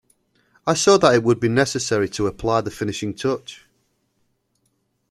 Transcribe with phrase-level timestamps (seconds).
[0.65, 3.67] I saw that it would be necessary to apply the finishing touch.